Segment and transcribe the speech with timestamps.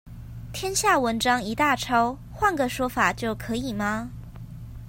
[0.51, 4.09] 天下文章一大抄，換個說法就可以嗎？